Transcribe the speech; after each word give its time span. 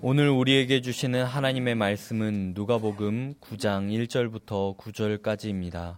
오늘 0.00 0.30
우리에게 0.30 0.80
주시는 0.80 1.24
하나님의 1.24 1.74
말씀은 1.74 2.52
누가복음 2.54 3.34
9장 3.40 3.90
1절부터 3.90 4.76
9절까지입니다. 4.78 5.96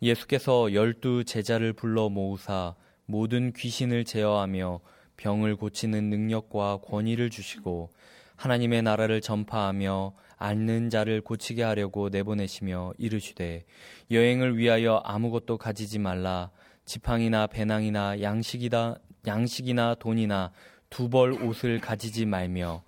예수께서 0.00 0.72
열두 0.72 1.24
제자를 1.24 1.72
불러 1.72 2.08
모으사 2.08 2.76
모든 3.06 3.52
귀신을 3.52 4.04
제어하며 4.04 4.78
병을 5.16 5.56
고치는 5.56 6.10
능력과 6.10 6.78
권위를 6.84 7.28
주시고 7.28 7.90
하나님의 8.36 8.82
나라를 8.82 9.20
전파하며 9.20 10.14
앓는 10.36 10.88
자를 10.88 11.20
고치게 11.20 11.64
하려고 11.64 12.08
내보내시며 12.08 12.92
이르시되 12.98 13.64
여행을 14.12 14.58
위하여 14.58 15.02
아무것도 15.04 15.58
가지지 15.58 15.98
말라 15.98 16.50
지팡이나 16.84 17.48
배낭이나 17.48 18.22
양식이다 18.22 18.94
양식이나 19.26 19.96
돈이나 19.96 20.52
두 20.88 21.08
벌 21.08 21.32
옷을 21.42 21.80
가지지 21.80 22.26
말며 22.26 22.82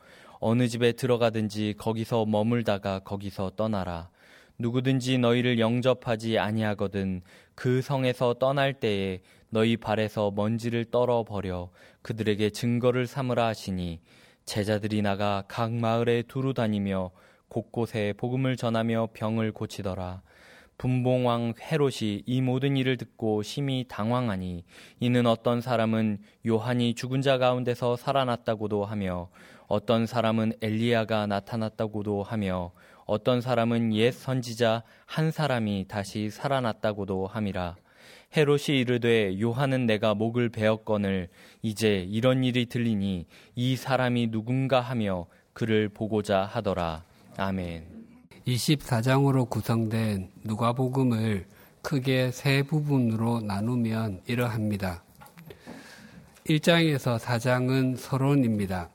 어느 0.45 0.66
집에 0.66 0.90
들어가든지 0.90 1.74
거기서 1.79 2.27
머물다가 2.27 2.98
거기서 2.98 3.52
떠나라. 3.55 4.10
누구든지 4.59 5.19
너희를 5.19 5.60
영접하지 5.60 6.37
아니하거든 6.37 7.23
그 7.55 7.80
성에서 7.80 8.34
떠날 8.34 8.73
때에 8.74 9.20
너희 9.50 9.77
발에서 9.77 10.33
먼지를 10.34 10.86
떨어 10.86 11.23
버려 11.23 11.70
그들에게 12.02 12.50
증거를 12.50 13.06
삼으라 13.06 13.47
하시니 13.47 14.00
제자들이 14.45 15.00
나가 15.00 15.45
각 15.47 15.73
마을에 15.73 16.23
두루 16.23 16.55
다니며 16.55 17.12
곳곳에 17.48 18.12
복음을 18.16 18.56
전하며 18.56 19.11
병을 19.14 19.52
고치더라. 19.52 20.22
분봉왕 20.77 21.55
헤롯이 21.61 22.24
이 22.27 22.41
모든 22.41 22.77
일을 22.77 22.97
듣고 22.97 23.45
심히 23.45 23.84
당황하니 23.86 24.64
이는 24.98 25.27
어떤 25.27 25.61
사람은 25.61 26.19
요한이 26.45 26.95
죽은 26.95 27.22
자 27.22 27.38
가운데서 27.38 27.95
살아났다고도 27.95 28.84
하며 28.84 29.28
어떤 29.66 30.07
사람은 30.07 30.55
엘리야가 30.61 31.27
나타났다고도 31.27 32.23
하며 32.23 32.73
어떤 33.05 33.41
사람은 33.41 33.95
옛 33.95 34.12
선지자 34.12 34.83
한 35.06 35.31
사람이 35.31 35.86
다시 35.89 36.31
살아났다고도 36.31 37.27
함이라. 37.27 37.77
헤롯이 38.36 38.78
이르되 38.81 39.39
요한은 39.41 39.86
내가 39.86 40.14
목을 40.14 40.48
베었거늘 40.48 41.28
이제 41.61 42.06
이런 42.09 42.45
일이 42.45 42.67
들리니 42.67 43.27
이 43.55 43.77
사람이 43.77 44.31
누군가 44.31 44.81
하며 44.81 45.27
그를 45.53 45.89
보고자 45.89 46.45
하더라. 46.45 47.05
아멘. 47.36 47.86
24장으로 48.47 49.48
구성된 49.48 50.31
누가복음을 50.45 51.47
크게 51.83 52.31
세 52.31 52.62
부분으로 52.62 53.41
나누면 53.41 54.23
이러합니다. 54.27 55.03
1장에서 56.47 57.19
4장은 57.19 57.97
서론입니다. 57.97 58.89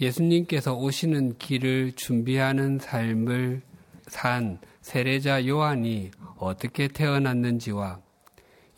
예수님께서 0.00 0.74
오시는 0.74 1.38
길을 1.38 1.92
준비하는 1.92 2.78
삶을 2.78 3.62
산 4.06 4.58
세례자 4.80 5.46
요한이 5.46 6.10
어떻게 6.38 6.88
태어났는지와 6.88 8.00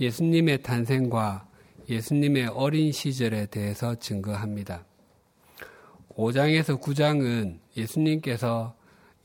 예수님의 0.01 0.63
탄생과 0.63 1.47
예수님의 1.89 2.47
어린 2.49 2.91
시절에 2.91 3.47
대해서 3.47 3.95
증거합니다. 3.95 4.85
5장에서 6.17 6.81
9장은 6.81 7.59
예수님께서 7.77 8.75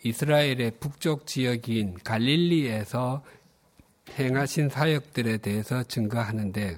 이스라엘의 0.04 0.74
북쪽 0.80 1.26
지역인 1.26 1.96
갈릴리에서 2.04 3.24
행하신 4.20 4.70
사역들에 4.70 5.38
대해서 5.38 5.84
증거하는데 5.84 6.78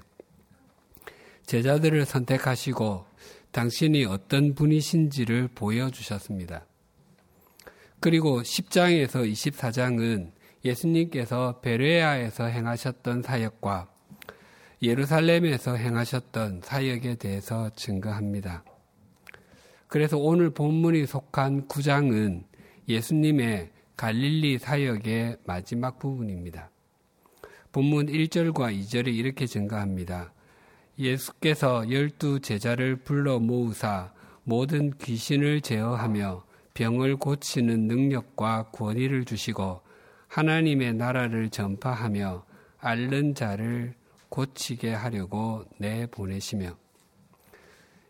제자들을 1.46 2.06
선택하시고 2.06 3.06
당신이 3.52 4.06
어떤 4.06 4.53
분이신지를 4.53 5.50
보여주셨습니다. 5.56 6.66
그리고 8.00 8.42
10장에서 8.42 9.30
24장은 9.30 10.31
예수님께서 10.64 11.59
베레아에서 11.62 12.45
행하셨던 12.45 13.23
사역과 13.23 13.90
예루살렘에서 14.81 15.75
행하셨던 15.75 16.62
사역에 16.63 17.16
대해서 17.16 17.69
증거합니다. 17.75 18.63
그래서 19.88 20.18
오늘 20.18 20.52
본문이 20.52 21.06
속한 21.08 21.68
9장은 21.68 22.44
예수님의 22.88 23.72
갈릴리 23.96 24.59
사역의 24.59 25.38
마지막 25.46 25.97
부분입니다. 25.97 26.69
본문 27.72 28.08
1절과 28.08 28.78
2절이 28.79 29.16
이렇게 29.16 29.47
증가합니다. 29.47 30.34
예수께서 31.00 31.90
열두 31.91 32.40
제자를 32.40 32.96
불러 32.96 33.40
모으사 33.40 34.12
모든 34.44 34.91
귀신을 34.97 35.62
제어하며 35.62 36.44
병을 36.74 37.18
고치는 37.18 37.88
능력과 37.88 38.69
권위를 38.72 39.25
주시고 39.25 39.81
하나님의 40.28 40.94
나라를 40.94 41.50
전파하며 41.50 42.46
앓는 42.80 43.35
자를 43.35 43.94
고치게 44.30 44.94
하려고 44.94 45.66
내보내시며. 45.78 46.75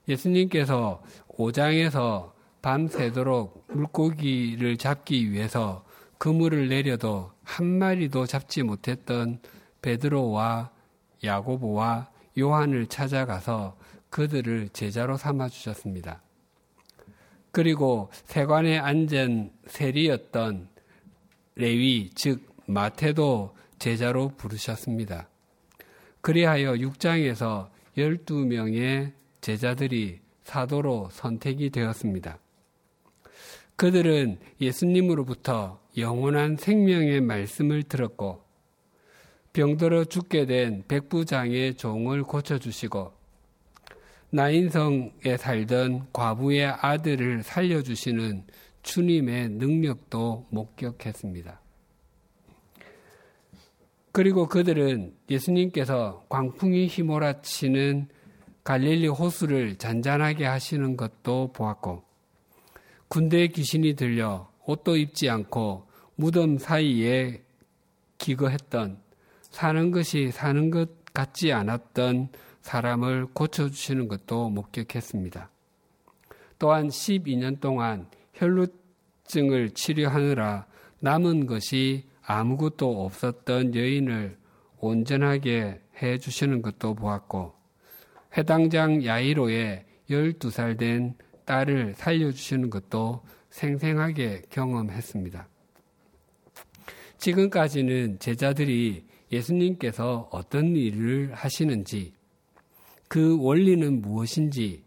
예수님께서 0.07 1.01
5장에서 1.29 2.31
밤새도록 2.61 3.65
물고기를 3.67 4.77
잡기 4.77 5.31
위해서 5.31 5.85
그물을 6.17 6.69
내려도 6.69 7.31
한 7.43 7.65
마리도 7.65 8.25
잡지 8.25 8.63
못했던 8.63 9.39
베드로와 9.81 10.71
야고보와 11.23 12.09
요한을 12.37 12.87
찾아가서 12.87 13.77
그들을 14.09 14.69
제자로 14.69 15.17
삼아 15.17 15.49
주셨습니다. 15.49 16.21
그리고 17.51 18.09
세관에 18.25 18.77
앉은 18.77 19.51
세리였던 19.67 20.69
레위, 21.55 22.11
즉 22.13 22.47
마태도 22.67 23.55
제자로 23.79 24.33
부르셨습니다. 24.37 25.27
그리하여 26.21 26.73
6장에서 26.73 27.69
12명의 27.97 29.13
제자들이 29.41 30.19
사도로 30.43 31.09
선택이 31.11 31.69
되었습니다. 31.69 32.37
그들은 33.75 34.39
예수님으로부터 34.59 35.79
영원한 35.97 36.57
생명의 36.57 37.21
말씀을 37.21 37.83
들었고 37.83 38.46
병들어 39.57 40.05
죽게 40.05 40.45
된 40.45 40.83
백부장의 40.87 41.77
종을 41.77 42.21
고쳐주시고 42.21 43.11
나인성에 44.29 45.35
살던 45.39 46.09
과부의 46.13 46.67
아들을 46.79 47.41
살려주시는 47.41 48.43
주님의 48.83 49.49
능력도 49.49 50.45
목격했습니다. 50.51 51.59
그리고 54.11 54.47
그들은 54.47 55.15
예수님께서 55.27 56.23
광풍이 56.29 56.85
휘몰아치는 56.85 58.09
갈릴리 58.63 59.07
호수를 59.07 59.77
잔잔하게 59.77 60.45
하시는 60.45 60.95
것도 60.95 61.51
보았고 61.53 62.03
군대 63.07 63.47
귀신이 63.47 63.95
들려 63.95 64.51
옷도 64.67 64.97
입지 64.97 65.31
않고 65.31 65.87
무덤 66.15 66.59
사이에 66.59 67.41
기거했던 68.19 69.06
사는 69.57 69.89
것이 69.89 70.29
사는 70.29 70.69
것 70.69 71.03
같지 71.15 71.51
않았던 71.51 72.29
사람을 72.61 73.25
고쳐주시는 73.33 74.07
것도 74.07 74.51
목격했습니다. 74.51 75.49
또한 76.59 76.89
12년 76.89 77.59
동안 77.59 78.07
혈루증을 78.35 79.71
치료하느라 79.71 80.67
남은 80.99 81.47
것이 81.47 82.05
아무것도 82.21 83.03
없었던 83.03 83.73
여인을 83.73 84.37
온전하게 84.77 85.81
해 86.03 86.17
주시는 86.19 86.61
것도 86.61 86.93
보았고, 86.93 87.55
해당장 88.37 89.03
야이로의 89.03 89.85
12살 90.11 90.77
된 90.77 91.15
딸을 91.45 91.95
살려주시는 91.95 92.69
것도 92.69 93.23
생생하게 93.49 94.43
경험했습니다. 94.51 95.47
지금까지는 97.17 98.19
제자들이 98.19 99.07
예수님께서 99.31 100.29
어떤 100.31 100.75
일을 100.75 101.33
하시는지, 101.33 102.13
그 103.07 103.37
원리는 103.39 104.01
무엇인지, 104.01 104.83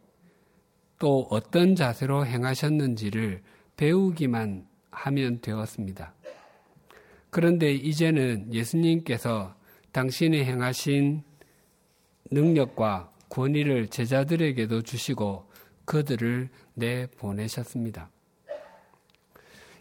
또 0.99 1.27
어떤 1.31 1.75
자세로 1.75 2.27
행하셨는지를 2.27 3.43
배우기만 3.77 4.67
하면 4.91 5.41
되었습니다. 5.41 6.15
그런데 7.31 7.73
이제는 7.73 8.53
예수님께서 8.53 9.55
당신이 9.93 10.45
행하신 10.45 11.23
능력과 12.31 13.13
권위를 13.29 13.89
제자들에게도 13.89 14.83
주시고 14.83 15.49
그들을 15.85 16.49
내보내셨습니다. 16.75 18.11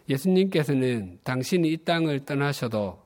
예수님께서는 0.08 1.18
당신이 1.22 1.72
이 1.72 1.76
땅을 1.84 2.24
떠나셔도 2.24 3.00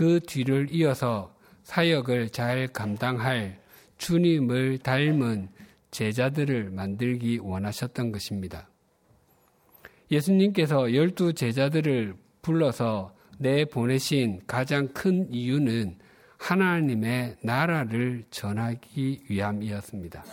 그 0.00 0.18
뒤를 0.26 0.68
이어서 0.70 1.36
사역을 1.62 2.30
잘 2.30 2.68
감당할 2.68 3.60
주님을 3.98 4.78
닮은 4.78 5.50
제자들을 5.90 6.70
만들기 6.70 7.36
원하셨던 7.42 8.10
것입니다. 8.10 8.70
예수님께서 10.10 10.94
열두 10.94 11.34
제자들을 11.34 12.14
불러서 12.40 13.14
내 13.36 13.66
보내신 13.66 14.40
가장 14.46 14.88
큰 14.88 15.30
이유는 15.30 15.98
하나님의 16.38 17.36
나라를 17.42 18.24
전하기 18.30 19.24
위함이었습니다. 19.28 20.24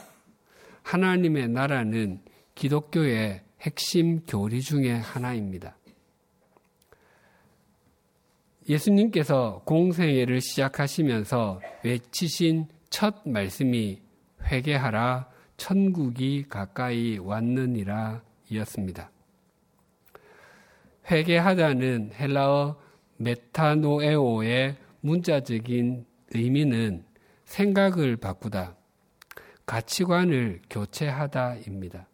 하나님의 0.83 1.49
나라는 1.49 2.21
기독교의 2.55 3.41
핵심 3.59 4.21
교리 4.21 4.61
중의 4.61 5.01
하나입니다. 5.01 5.75
예수님께서 8.69 9.61
공생애를 9.65 10.41
시작하시면서 10.41 11.61
외치신 11.83 12.67
첫 12.89 13.21
말씀이 13.25 14.01
회개하라 14.43 15.29
천국이 15.55 16.45
가까이 16.47 17.17
왔느니라 17.17 18.21
이었습니다. 18.49 19.11
회개하다는 21.09 22.11
헬라어 22.13 22.79
메타노에오의 23.17 24.75
문자적인 25.01 26.05
의미는 26.31 27.05
생각을 27.45 28.17
바꾸다, 28.17 28.75
가치관을 29.65 30.61
교체하다입니다. 30.69 32.07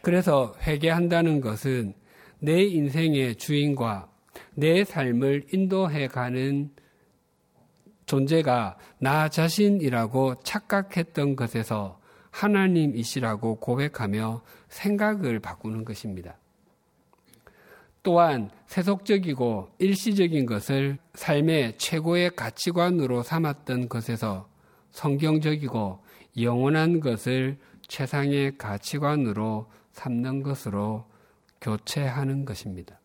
그래서 0.00 0.54
회개한다는 0.62 1.40
것은 1.40 1.94
내 2.38 2.62
인생의 2.62 3.36
주인과 3.36 4.08
내 4.56 4.84
삶을 4.84 5.46
인도해 5.52 6.08
가는 6.08 6.70
존재가 8.06 8.78
나 8.98 9.28
자신이라고 9.28 10.36
착각했던 10.42 11.36
것에서 11.36 12.00
하나님이시라고 12.30 13.60
고백하며 13.60 14.42
생각을 14.68 15.40
바꾸는 15.40 15.84
것입니다. 15.84 16.38
또한 18.02 18.50
세속적이고 18.66 19.70
일시적인 19.78 20.46
것을 20.46 20.98
삶의 21.14 21.76
최고의 21.76 22.36
가치관으로 22.36 23.22
삼았던 23.22 23.88
것에서 23.88 24.48
성경적이고 24.92 26.02
영원한 26.40 27.00
것을 27.00 27.58
최상의 27.88 28.56
가치관으로 28.56 29.70
삼는 29.92 30.42
것으로 30.42 31.04
교체하는 31.60 32.44
것입니다. 32.44 33.00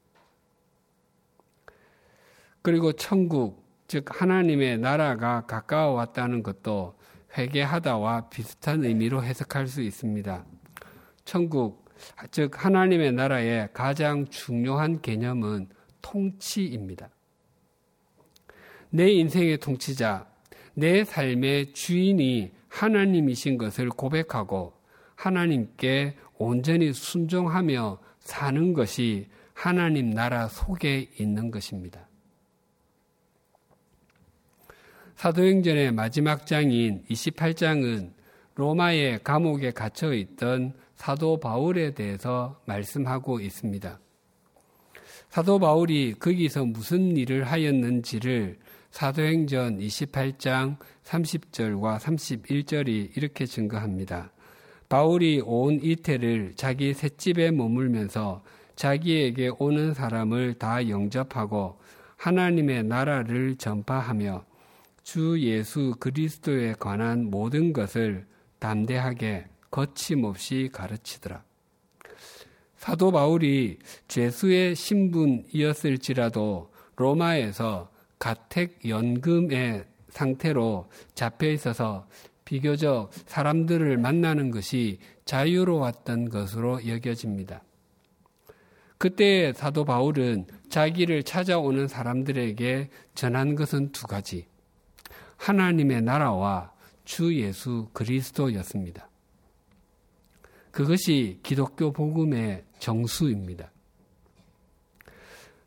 그리고 2.61 2.91
천국, 2.93 3.65
즉 3.87 4.05
하나님의 4.21 4.77
나라가 4.77 5.45
가까워 5.45 5.95
왔다는 5.95 6.43
것도 6.43 6.95
회개하다와 7.37 8.29
비슷한 8.29 8.83
의미로 8.83 9.23
해석할 9.23 9.67
수 9.67 9.81
있습니다. 9.81 10.45
천국, 11.25 11.89
즉 12.31 12.63
하나님의 12.63 13.13
나라의 13.13 13.69
가장 13.73 14.27
중요한 14.27 15.01
개념은 15.01 15.69
통치입니다. 16.01 17.09
내 18.89 19.09
인생의 19.09 19.57
통치자, 19.59 20.27
내 20.73 21.03
삶의 21.03 21.73
주인이 21.73 22.51
하나님이신 22.67 23.57
것을 23.57 23.89
고백하고 23.89 24.73
하나님께 25.15 26.15
온전히 26.37 26.93
순종하며 26.93 27.99
사는 28.19 28.73
것이 28.73 29.27
하나님 29.53 30.09
나라 30.09 30.47
속에 30.47 31.11
있는 31.19 31.51
것입니다. 31.51 32.07
사도행전의 35.21 35.91
마지막 35.91 36.47
장인 36.47 37.03
28장은 37.07 38.09
로마의 38.55 39.19
감옥에 39.23 39.69
갇혀 39.69 40.15
있던 40.15 40.73
사도 40.95 41.39
바울에 41.39 41.93
대해서 41.93 42.59
말씀하고 42.65 43.39
있습니다. 43.39 43.99
사도 45.29 45.59
바울이 45.59 46.15
거기서 46.15 46.65
무슨 46.65 47.15
일을 47.15 47.43
하였는지를 47.43 48.57
사도행전 48.89 49.77
28장 49.77 50.77
30절과 51.03 51.99
31절이 51.99 53.15
이렇게 53.15 53.45
증거합니다. 53.45 54.31
바울이 54.89 55.43
온 55.45 55.79
이태를 55.83 56.53
자기 56.55 56.95
셋집에 56.95 57.51
머물면서 57.51 58.43
자기에게 58.75 59.51
오는 59.59 59.93
사람을 59.93 60.55
다 60.55 60.89
영접하고 60.89 61.77
하나님의 62.17 62.85
나라를 62.85 63.55
전파하며 63.57 64.49
주 65.03 65.39
예수 65.39 65.95
그리스도에 65.99 66.73
관한 66.79 67.29
모든 67.29 67.73
것을 67.73 68.25
담대하게 68.59 69.45
거침없이 69.69 70.69
가르치더라. 70.71 71.43
사도 72.77 73.11
바울이 73.11 73.79
죄수의 74.07 74.75
신분이었을지라도 74.75 76.71
로마에서 76.95 77.91
가택 78.19 78.87
연금의 78.87 79.85
상태로 80.09 80.89
잡혀 81.15 81.49
있어서 81.51 82.07
비교적 82.43 83.11
사람들을 83.27 83.97
만나는 83.97 84.51
것이 84.51 84.99
자유로웠던 85.25 86.29
것으로 86.29 86.85
여겨집니다. 86.85 87.63
그때 88.97 89.53
사도 89.53 89.85
바울은 89.85 90.45
자기를 90.69 91.23
찾아오는 91.23 91.87
사람들에게 91.87 92.89
전한 93.15 93.55
것은 93.55 93.91
두 93.91 94.05
가지. 94.05 94.50
하나님의 95.41 96.03
나라와 96.03 96.71
주 97.03 97.35
예수 97.35 97.89
그리스도였습니다. 97.93 99.09
그것이 100.69 101.39
기독교 101.41 101.91
복음의 101.91 102.63
정수입니다. 102.77 103.71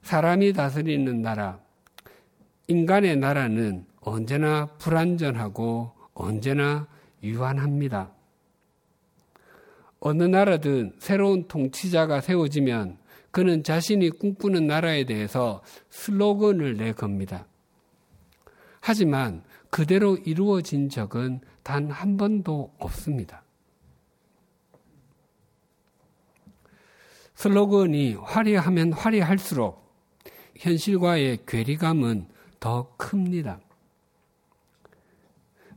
사람이 0.03 0.53
다스리는 0.53 1.23
나라, 1.23 1.59
인간의 2.69 3.17
나라는 3.17 3.85
언제나 4.01 4.67
불완전하고 4.79 5.91
언제나 6.15 6.87
유한합니다. 7.23 8.13
어느 9.99 10.23
나라든 10.23 10.95
새로운 10.99 11.49
통치자가 11.49 12.21
세워지면 12.21 12.99
그는 13.33 13.65
자신이 13.65 14.11
꿈꾸는 14.11 14.69
나라에 14.69 15.05
대해서 15.05 15.63
슬로건을 15.91 16.77
내 16.77 16.93
겁니다. 16.93 17.47
하지만 18.81 19.43
그대로 19.75 20.17
이루어진 20.19 20.89
적은 20.89 21.41
단 21.65 21.91
한 21.91 22.17
번도 22.17 22.75
없습니다. 22.79 23.43
슬로건이 27.35 28.15
화려하면 28.15 28.93
화려할수록 28.93 29.85
현실과의 30.55 31.41
괴리감은 31.45 32.29
더 32.61 32.95
큽니다. 32.97 33.59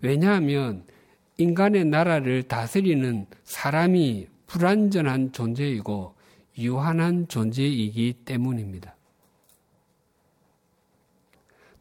왜냐하면 0.02 0.86
인간의 1.38 1.86
나라를 1.86 2.44
다스리는 2.44 3.26
사람이 3.46 4.28
불완전한 4.46 5.32
존재이고 5.32 6.14
유한한 6.60 7.28
존재이기 7.28 8.14
때문입니다. 8.26 8.97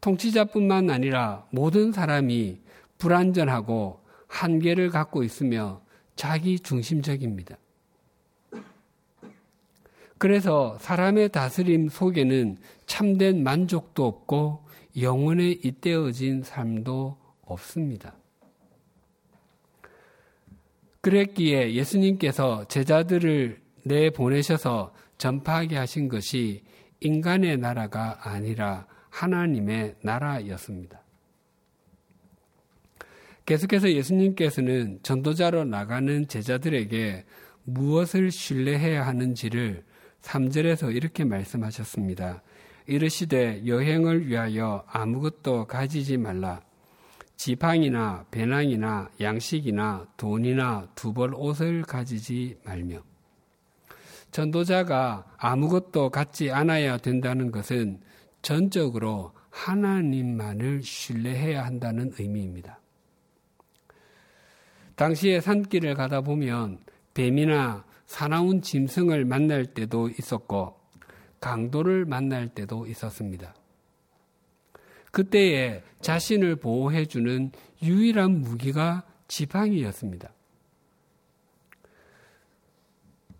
통치자뿐만 0.00 0.90
아니라 0.90 1.46
모든 1.50 1.92
사람이 1.92 2.60
불완전하고 2.98 4.00
한계를 4.28 4.90
갖고 4.90 5.22
있으며 5.22 5.80
자기 6.14 6.58
중심적입니다. 6.58 7.56
그래서 10.18 10.78
사람의 10.80 11.30
다스림 11.30 11.88
속에는 11.88 12.56
참된 12.86 13.42
만족도 13.42 14.06
없고 14.06 14.64
영혼에 14.98 15.50
잇대어진 15.50 16.42
삶도 16.42 17.18
없습니다. 17.42 18.14
그랬기에 21.02 21.74
예수님께서 21.74 22.64
제자들을 22.64 23.60
내보내셔서 23.84 24.92
전파하게 25.18 25.76
하신 25.76 26.08
것이 26.08 26.64
인간의 27.00 27.58
나라가 27.58 28.18
아니라 28.22 28.86
하나님의 29.16 29.96
나라였습니다. 30.02 31.00
계속해서 33.46 33.90
예수님께서는 33.92 34.98
전도자로 35.02 35.64
나가는 35.64 36.28
제자들에게 36.28 37.24
무엇을 37.64 38.30
신뢰해야 38.30 39.06
하는지를 39.06 39.84
3절에서 40.20 40.94
이렇게 40.94 41.24
말씀하셨습니다. 41.24 42.42
이르시되 42.86 43.66
여행을 43.66 44.26
위하여 44.26 44.84
아무것도 44.86 45.66
가지지 45.66 46.18
말라. 46.18 46.60
지팡이나 47.36 48.26
배낭이나 48.30 49.10
양식이나 49.20 50.08
돈이나 50.16 50.88
두벌 50.94 51.34
옷을 51.34 51.82
가지지 51.82 52.58
말며. 52.64 53.02
전도자가 54.30 55.24
아무것도 55.38 56.10
갖지 56.10 56.50
않아야 56.50 56.98
된다는 56.98 57.50
것은 57.50 58.00
전적으로 58.42 59.32
하나님만을 59.50 60.82
신뢰해야 60.82 61.64
한다는 61.64 62.12
의미입니다. 62.18 62.80
당시에 64.94 65.40
산길을 65.40 65.94
가다 65.94 66.20
보면 66.22 66.78
뱀이나 67.14 67.84
사나운 68.06 68.62
짐승을 68.62 69.24
만날 69.24 69.66
때도 69.66 70.08
있었고 70.08 70.78
강도를 71.40 72.04
만날 72.04 72.48
때도 72.48 72.86
있었습니다. 72.86 73.54
그때에 75.10 75.82
자신을 76.00 76.56
보호해주는 76.56 77.52
유일한 77.82 78.40
무기가 78.40 79.06
지팡이였습니다. 79.28 80.30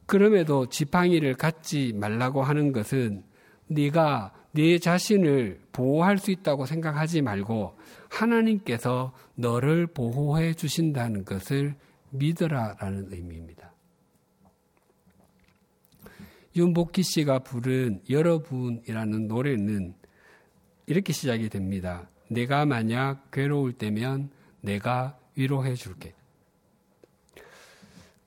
그럼에도 0.07 0.69
지팡이를 0.69 1.35
갖지 1.35 1.93
말라고 1.95 2.43
하는 2.43 2.73
것은 2.73 3.25
네가 3.69 4.33
네 4.53 4.79
자신을 4.79 5.61
보호할 5.73 6.19
수 6.19 6.31
있다고 6.31 6.67
생각하지 6.67 7.23
말고 7.23 7.77
하나님께서 8.09 9.13
너를 9.35 9.87
보호해 9.87 10.55
주신다는 10.55 11.25
것을 11.25 11.75
믿으라라는 12.11 13.13
의미입니다. 13.13 13.73
윤복희 16.57 17.03
씨가 17.03 17.41
부른 17.41 18.03
여러분이라는 18.09 19.29
노래는 19.29 19.95
이렇게 20.87 21.13
시작이 21.13 21.51
됩니다. 21.51 22.09
내가 22.29 22.65
만약 22.65 23.31
괴로울 23.31 23.75
때면 23.75 24.31
내가 24.63 25.19
위로해 25.35 25.75
줄게. 25.75 26.15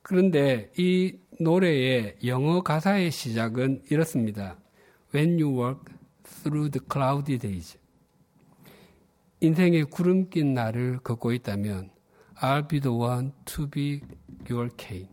그런데 0.04 0.72
이 0.78 1.18
노래의 1.40 2.18
영어 2.26 2.62
가사의 2.62 3.12
시작은 3.12 3.84
이렇습니다. 3.90 4.58
When 5.14 5.40
you 5.40 5.50
walk 5.50 5.92
through 6.24 6.70
the 6.70 6.86
cloudy 6.92 7.40
days. 7.40 7.78
인생의 9.40 9.86
구름 9.86 10.30
낀 10.30 10.54
날을 10.54 11.00
걷고 11.00 11.32
있다면 11.32 11.90
I'll 12.42 12.68
be 12.68 12.80
the 12.80 12.96
one 12.96 13.32
to 13.46 13.68
be 13.68 14.02
your 14.50 14.70
cane. 14.78 15.10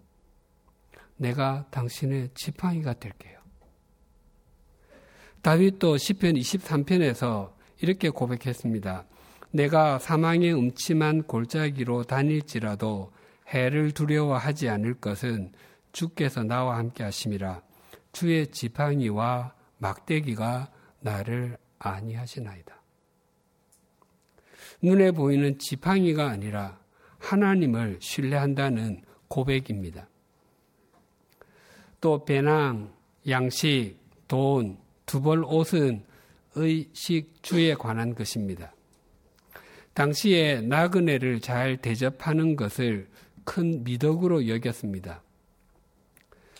내가 1.16 1.66
당신의 1.70 2.30
지팡이가 2.34 2.94
될게요. 2.94 3.38
다윗도 5.42 5.96
시편 5.96 6.34
23편에서 6.34 7.52
이렇게 7.80 8.10
고백했습니다. 8.10 9.06
내가 9.52 9.98
사망의 9.98 10.52
음침한 10.54 11.22
골짜기로 11.22 12.04
다닐지라도 12.04 13.12
해를 13.48 13.92
두려워하지 13.92 14.68
않을 14.68 14.94
것은 14.94 15.52
주께서 15.92 16.42
나와 16.42 16.76
함께 16.76 17.04
하심이라 17.04 17.62
주의 18.12 18.46
지팡이와 18.48 19.55
막대기가 19.78 20.70
나를 21.00 21.56
아니하시나이다. 21.78 22.74
눈에 24.82 25.10
보이는 25.10 25.58
지팡이가 25.58 26.28
아니라 26.28 26.78
하나님을 27.18 27.98
신뢰한다는 28.00 29.02
고백입니다. 29.28 30.08
또 32.00 32.24
배낭, 32.24 32.92
양식, 33.28 33.96
돈, 34.28 34.78
두벌 35.06 35.44
옷은 35.44 36.04
의식주에 36.54 37.74
관한 37.74 38.14
것입니다. 38.14 38.72
당시에 39.94 40.60
나그네를 40.60 41.40
잘 41.40 41.78
대접하는 41.78 42.56
것을 42.56 43.08
큰 43.44 43.82
미덕으로 43.84 44.48
여겼습니다. 44.48 45.22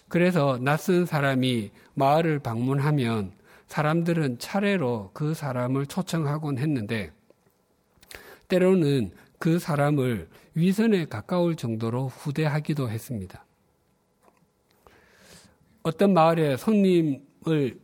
그래서 0.09 0.59
낯선 0.61 1.07
사람이 1.07 1.71
마을을 1.95 2.39
방문하면 2.39 3.33
사람들은 3.67 4.39
차례로 4.39 5.11
그 5.13 5.35
사람을 5.35 5.87
초청하곤 5.87 6.59
했는데 6.59 7.13
때로는 8.49 9.11
그 9.39 9.59
사람을 9.59 10.29
위선에 10.55 11.07
가까울 11.07 11.57
정도로 11.57 12.09
후대하기도 12.09 12.89
했습니다. 12.89 13.45
어떤 15.83 16.15
마을에 16.15 16.57
손님을 16.57 17.79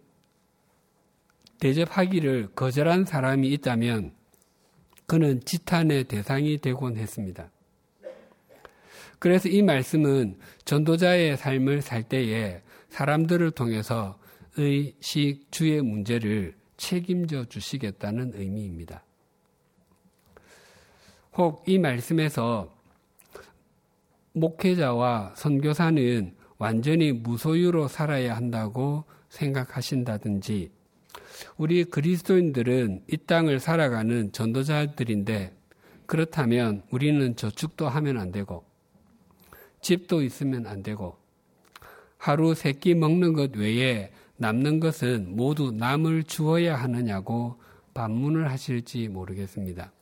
대접하기를 1.60 2.48
거절한 2.54 3.04
사람이 3.04 3.48
있다면 3.48 4.12
그는 5.06 5.40
지탄의 5.44 6.04
대상이 6.04 6.58
되곤 6.58 6.96
했습니다. 6.96 7.50
그래서 9.22 9.48
이 9.48 9.62
말씀은 9.62 10.36
전도자의 10.64 11.36
삶을 11.36 11.80
살 11.80 12.02
때에 12.02 12.60
사람들을 12.88 13.52
통해서 13.52 14.18
의식 14.56 15.46
주의 15.52 15.80
문제를 15.80 16.56
책임져 16.76 17.44
주시겠다는 17.44 18.32
의미입니다. 18.34 19.04
혹 21.36 21.62
이 21.68 21.78
말씀에서 21.78 22.74
목회자와 24.32 25.34
선교사는 25.36 26.34
완전히 26.58 27.12
무소유로 27.12 27.86
살아야 27.86 28.34
한다고 28.34 29.04
생각하신다든지 29.28 30.72
우리 31.58 31.84
그리스도인들은 31.84 33.04
이 33.06 33.16
땅을 33.18 33.60
살아가는 33.60 34.32
전도자들인데 34.32 35.56
그렇다면 36.06 36.82
우리는 36.90 37.36
저축도 37.36 37.88
하면 37.88 38.18
안 38.18 38.32
되고 38.32 38.71
집도 39.82 40.22
있으면 40.22 40.66
안 40.66 40.82
되고 40.82 41.18
하루 42.16 42.54
세 42.54 42.72
끼 42.72 42.94
먹는 42.94 43.32
것 43.34 43.54
외에 43.56 44.12
남는 44.36 44.80
것은 44.80 45.36
모두 45.36 45.72
남을 45.72 46.24
주어야 46.24 46.76
하느냐고 46.76 47.60
반문을 47.94 48.50
하실지 48.50 49.08
모르겠습니다. 49.08 49.92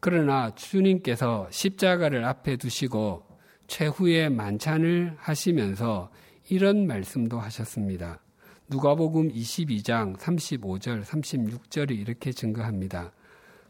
그러나 0.00 0.54
주님께서 0.54 1.48
십자가를 1.50 2.24
앞에 2.24 2.56
두시고 2.56 3.24
최후의 3.66 4.30
만찬을 4.30 5.16
하시면서 5.18 6.10
이런 6.50 6.86
말씀도 6.86 7.40
하셨습니다. 7.40 8.20
누가복음 8.68 9.32
22장 9.32 10.16
35절 10.16 11.02
36절이 11.04 11.98
이렇게 11.98 12.32
증거합니다. 12.32 13.12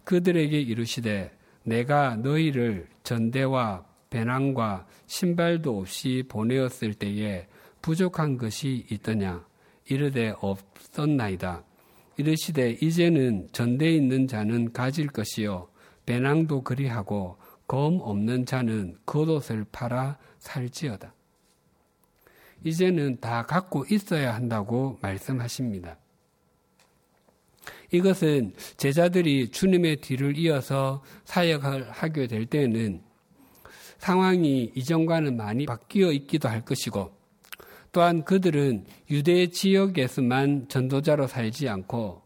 그들에게 0.04 0.60
이르시되 0.60 1.37
내가 1.68 2.16
너희를 2.16 2.88
전대와 3.02 3.84
배낭과 4.10 4.86
신발도 5.06 5.78
없이 5.78 6.24
보내었을 6.28 6.94
때에 6.94 7.46
부족한 7.82 8.38
것이 8.38 8.86
있더냐 8.90 9.46
이르되 9.86 10.34
없었나이다. 10.40 11.64
이르시되 12.16 12.78
이제는 12.82 13.48
전대 13.52 13.90
있는 13.90 14.26
자는 14.26 14.72
가질 14.72 15.06
것이요 15.08 15.68
배낭도 16.04 16.62
그리하고 16.62 17.36
검 17.66 18.00
없는 18.00 18.46
자는 18.46 18.96
겉옷을 19.06 19.66
팔아 19.70 20.18
살지어다. 20.38 21.14
이제는 22.64 23.20
다 23.20 23.44
갖고 23.46 23.84
있어야 23.88 24.34
한다고 24.34 24.98
말씀하십니다. 25.00 25.98
이것은 27.90 28.52
제자들이 28.76 29.50
주님의 29.50 29.96
뒤를 29.96 30.36
이어서 30.36 31.02
사역을 31.24 31.90
하게 31.90 32.26
될 32.26 32.46
때는 32.46 33.02
상황이 33.98 34.70
이전과는 34.74 35.36
많이 35.36 35.66
바뀌어 35.66 36.12
있기도 36.12 36.48
할 36.48 36.64
것이고 36.64 37.12
또한 37.92 38.24
그들은 38.24 38.84
유대 39.10 39.48
지역에서만 39.48 40.68
전도자로 40.68 41.26
살지 41.26 41.68
않고 41.68 42.22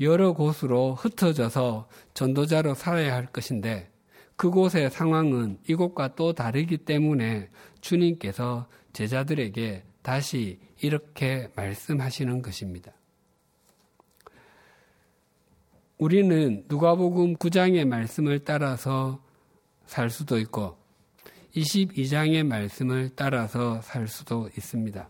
여러 0.00 0.32
곳으로 0.32 0.94
흩어져서 0.94 1.88
전도자로 2.14 2.74
살아야 2.74 3.14
할 3.14 3.26
것인데 3.26 3.90
그곳의 4.36 4.90
상황은 4.90 5.58
이곳과 5.68 6.16
또 6.16 6.32
다르기 6.32 6.78
때문에 6.78 7.50
주님께서 7.80 8.66
제자들에게 8.92 9.84
다시 10.02 10.58
이렇게 10.80 11.48
말씀하시는 11.54 12.42
것입니다. 12.42 12.92
우리는 16.02 16.64
누가복음 16.66 17.36
9장의 17.36 17.84
말씀을 17.84 18.40
따라서 18.40 19.22
살 19.86 20.10
수도 20.10 20.36
있고 20.40 20.76
22장의 21.54 22.44
말씀을 22.44 23.10
따라서 23.14 23.80
살 23.82 24.08
수도 24.08 24.48
있습니다. 24.56 25.08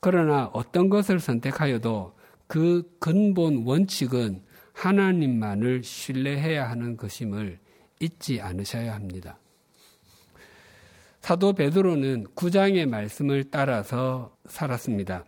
그러나 0.00 0.50
어떤 0.52 0.88
것을 0.88 1.20
선택하여도 1.20 2.16
그 2.48 2.82
근본 2.98 3.62
원칙은 3.64 4.42
하나님만을 4.72 5.84
신뢰해야 5.84 6.68
하는 6.68 6.96
것임을 6.96 7.60
잊지 8.00 8.40
않으셔야 8.40 8.92
합니다. 8.92 9.38
사도 11.20 11.52
베드로는 11.52 12.26
9장의 12.34 12.88
말씀을 12.88 13.44
따라서 13.52 14.36
살았습니다. 14.46 15.24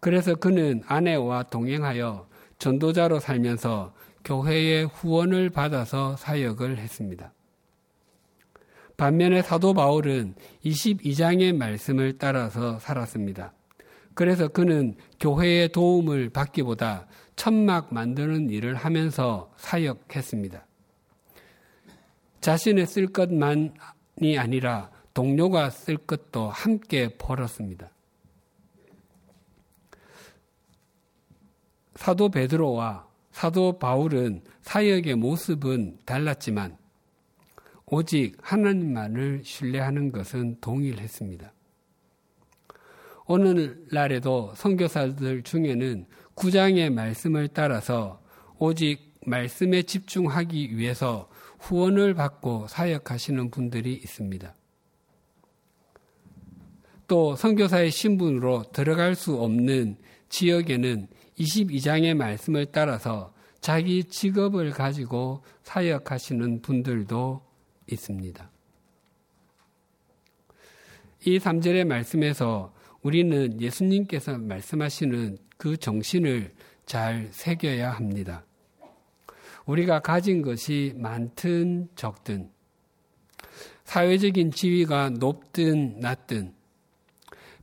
그래서 0.00 0.34
그는 0.34 0.82
아내와 0.86 1.44
동행하여 1.44 2.28
전도자로 2.60 3.18
살면서 3.18 3.92
교회의 4.24 4.86
후원을 4.86 5.50
받아서 5.50 6.16
사역을 6.16 6.78
했습니다. 6.78 7.32
반면에 8.96 9.40
사도 9.40 9.72
바울은 9.72 10.34
22장의 10.64 11.56
말씀을 11.56 12.18
따라서 12.18 12.78
살았습니다. 12.78 13.54
그래서 14.14 14.48
그는 14.48 14.94
교회의 15.18 15.70
도움을 15.72 16.28
받기보다 16.28 17.06
천막 17.34 17.94
만드는 17.94 18.50
일을 18.50 18.74
하면서 18.74 19.50
사역했습니다. 19.56 20.66
자신의 22.42 22.86
쓸 22.86 23.06
것만이 23.06 24.38
아니라 24.38 24.90
동료가 25.14 25.70
쓸 25.70 25.96
것도 25.96 26.50
함께 26.50 27.16
벌었습니다. 27.16 27.90
사도 32.00 32.30
베드로와 32.30 33.06
사도 33.30 33.78
바울은 33.78 34.40
사역의 34.62 35.16
모습은 35.16 35.98
달랐지만 36.06 36.78
오직 37.84 38.38
하나님만을 38.40 39.42
신뢰하는 39.44 40.10
것은 40.10 40.56
동일했습니다. 40.62 41.52
오늘날에도 43.26 44.54
선교사들 44.56 45.42
중에는 45.42 46.06
구장의 46.36 46.88
말씀을 46.88 47.48
따라서 47.48 48.22
오직 48.58 49.12
말씀에 49.26 49.82
집중하기 49.82 50.78
위해서 50.78 51.28
후원을 51.58 52.14
받고 52.14 52.66
사역하시는 52.68 53.50
분들이 53.50 53.92
있습니다. 53.92 54.54
또 57.06 57.36
선교사의 57.36 57.90
신분으로 57.90 58.72
들어갈 58.72 59.14
수 59.14 59.38
없는 59.38 59.98
지역에는 60.30 61.08
22장의 61.38 62.14
말씀을 62.14 62.66
따라서 62.66 63.34
자기 63.60 64.04
직업을 64.04 64.70
가지고 64.70 65.44
사역하시는 65.62 66.62
분들도 66.62 67.42
있습니다. 67.90 68.50
이 71.26 71.38
3절의 71.38 71.84
말씀에서 71.84 72.72
우리는 73.02 73.60
예수님께서 73.60 74.38
말씀하시는 74.38 75.36
그 75.58 75.76
정신을 75.76 76.54
잘 76.86 77.28
새겨야 77.32 77.90
합니다. 77.90 78.44
우리가 79.66 80.00
가진 80.00 80.40
것이 80.40 80.94
많든 80.96 81.88
적든, 81.94 82.50
사회적인 83.84 84.52
지위가 84.52 85.10
높든 85.10 86.00
낮든, 86.00 86.54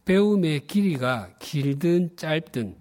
배움의 0.08 0.68
길이가 0.68 1.30
길든 1.40 2.16
짧든, 2.16 2.78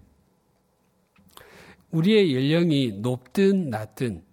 우리의 1.91 2.33
연령이 2.33 2.93
높든 3.01 3.69
낮든, 3.69 4.23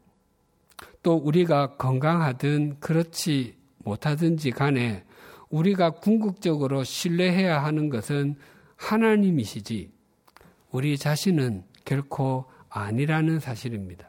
또 1.03 1.17
우리가 1.17 1.77
건강하든 1.77 2.79
그렇지 2.79 3.57
못하든지 3.79 4.53
간에 4.53 5.05
우리가 5.51 5.91
궁극적으로 5.91 6.85
신뢰해야 6.85 7.65
하는 7.65 7.89
것은 7.89 8.37
하나님이시지 8.77 9.91
우리 10.71 10.97
자신은 10.97 11.65
결코 11.85 12.45
아니라는 12.69 13.41
사실입니다. 13.41 14.09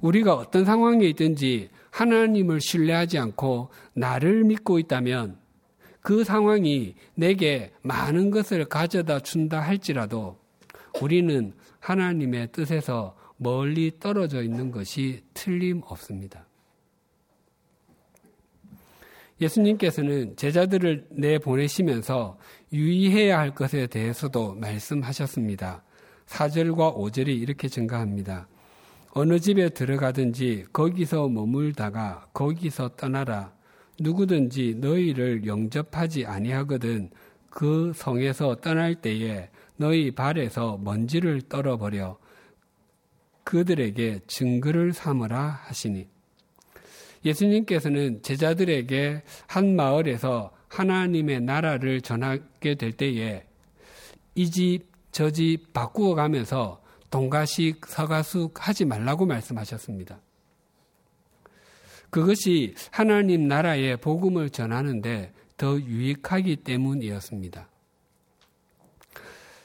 우리가 0.00 0.34
어떤 0.34 0.64
상황에 0.64 1.04
있든지 1.08 1.68
하나님을 1.90 2.62
신뢰하지 2.62 3.18
않고 3.18 3.70
나를 3.92 4.44
믿고 4.44 4.78
있다면 4.78 5.45
그 6.06 6.22
상황이 6.22 6.94
내게 7.16 7.72
많은 7.82 8.30
것을 8.30 8.66
가져다 8.66 9.18
준다 9.18 9.58
할지라도 9.60 10.38
우리는 11.02 11.52
하나님의 11.80 12.52
뜻에서 12.52 13.16
멀리 13.38 13.90
떨어져 13.98 14.40
있는 14.44 14.70
것이 14.70 15.24
틀림없습니다. 15.34 16.46
예수님께서는 19.40 20.36
제자들을 20.36 21.08
내보내시면서 21.10 22.38
유의해야 22.72 23.40
할 23.40 23.52
것에 23.52 23.88
대해서도 23.88 24.54
말씀하셨습니다. 24.54 25.82
4절과 26.26 26.96
5절이 26.96 27.36
이렇게 27.36 27.66
증가합니다. 27.66 28.46
어느 29.10 29.40
집에 29.40 29.70
들어가든지 29.70 30.66
거기서 30.72 31.26
머물다가 31.26 32.28
거기서 32.32 32.90
떠나라. 32.90 33.55
누구든지 33.98 34.76
너희를 34.78 35.46
영접하지 35.46 36.26
아니하거든 36.26 37.10
그 37.50 37.92
성에서 37.94 38.56
떠날 38.56 38.94
때에 38.96 39.48
너희 39.76 40.10
발에서 40.10 40.78
먼지를 40.82 41.42
떨어버려 41.42 42.18
그들에게 43.44 44.20
증거를 44.26 44.92
삼으라 44.92 45.60
하시니 45.64 46.08
예수님께서는 47.24 48.22
제자들에게 48.22 49.22
한 49.46 49.76
마을에서 49.76 50.52
하나님의 50.68 51.40
나라를 51.40 52.00
전하게 52.00 52.74
될 52.74 52.92
때에 52.92 53.44
이 54.34 54.50
집, 54.50 54.84
저 55.12 55.30
집 55.30 55.72
바꾸어 55.72 56.14
가면서 56.14 56.82
동가식, 57.10 57.86
서가숙 57.86 58.66
하지 58.68 58.84
말라고 58.84 59.24
말씀하셨습니다. 59.24 60.20
그것이 62.16 62.72
하나님 62.90 63.46
나라의 63.46 63.98
복음을 63.98 64.48
전하는데 64.48 65.34
더 65.58 65.78
유익하기 65.78 66.56
때문이었습니다. 66.56 67.68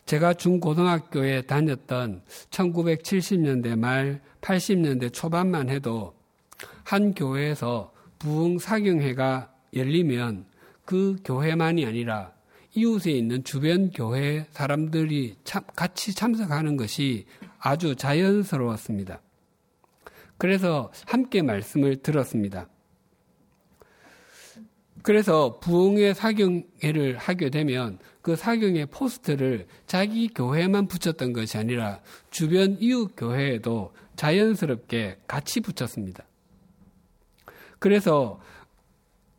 제가 0.06 0.34
중고등학교에 0.34 1.44
다녔던 1.44 2.24
1970년대 2.50 3.80
말 3.80 4.20
80년대 4.42 5.14
초반만 5.14 5.70
해도 5.70 6.14
한 6.84 7.14
교회에서 7.14 7.94
부흥 8.20 8.60
사경회가 8.60 9.54
열리면 9.74 10.44
그 10.84 11.16
교회만이 11.24 11.86
아니라 11.86 12.34
이웃에 12.76 13.12
있는 13.12 13.46
주변 13.46 13.92
교회 13.92 14.46
사람들이 14.52 15.38
참, 15.46 15.64
같이 15.74 16.14
참석하는 16.14 16.76
것이 16.76 17.26
아주 17.60 17.96
자연스러웠습니다. 17.96 19.22
그래서 20.42 20.92
함께 21.06 21.44
말씀을 21.44 21.98
들었습니다. 21.98 22.68
그래서 25.04 25.60
부흥의 25.60 26.16
사경회를 26.16 27.16
하게 27.20 27.52
되면 27.52 28.00
그 28.24 28.36
사경의 28.36 28.88
포스트를 28.88 29.68
자기 29.86 30.30
교회만 30.30 30.88
붙였던 30.88 31.34
것이 31.34 31.60
아니라 31.60 32.00
주변 32.32 32.76
이웃 32.80 33.12
교회에도 33.16 33.94
자연스럽게 34.16 35.20
같이 35.28 35.60
붙였습니다. 35.60 36.24
그래서 37.78 38.42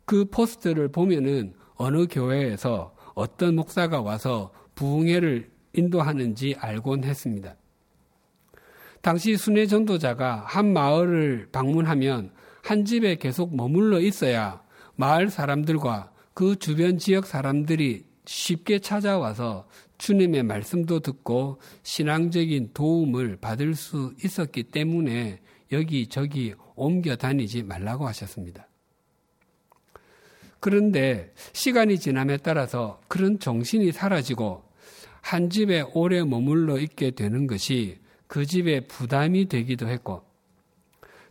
그 0.05 0.23
포스트를 0.23 0.87
보면은 0.87 1.53
어느 1.75 2.07
교회에서 2.07 2.95
어떤 3.13 3.57
목사가 3.57 3.99
와서 3.99 4.53
부흥회를 4.75 5.51
인도하는지 5.73 6.55
알곤 6.57 7.03
했습니다. 7.03 7.57
당시 9.03 9.35
순회 9.35 9.65
전도자가 9.65 10.45
한 10.47 10.71
마을을 10.71 11.49
방문하면 11.51 12.31
한 12.63 12.85
집에 12.85 13.15
계속 13.15 13.53
머물러 13.53 13.99
있어야 13.99 14.63
마을 14.95 15.29
사람들과 15.29 16.13
그 16.33 16.55
주변 16.55 16.97
지역 16.97 17.25
사람들이 17.25 18.05
쉽게 18.25 18.79
찾아와서 18.79 19.67
주님의 19.97 20.43
말씀도 20.43 21.01
듣고 21.01 21.59
신앙적인 21.83 22.69
도움을 22.73 23.35
받을 23.41 23.75
수 23.75 24.13
있었기 24.23 24.63
때문에 24.71 25.41
여기저기 25.73 26.53
옮겨 26.75 27.17
다니지 27.17 27.63
말라고 27.63 28.07
하셨습니다. 28.07 28.69
그런데 30.61 31.33
시간이 31.51 31.99
지남에 31.99 32.37
따라서 32.37 33.01
그런 33.09 33.37
정신이 33.37 33.91
사라지고 33.91 34.63
한 35.19 35.49
집에 35.49 35.81
오래 35.93 36.23
머물러 36.23 36.79
있게 36.79 37.11
되는 37.11 37.47
것이 37.47 38.01
그 38.33 38.47
집에 38.47 38.79
부담이 38.79 39.45
되기도 39.45 39.87
했고 39.87 40.23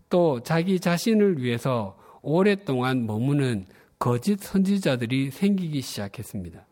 또 0.08 0.40
자기 0.44 0.78
자신을 0.78 1.42
위해서 1.42 1.98
오랫동안 2.22 3.06
머무는 3.06 3.66
거짓 3.98 4.38
선지자들이 4.38 5.32
생기기 5.32 5.80
시작했습니다. 5.80 6.64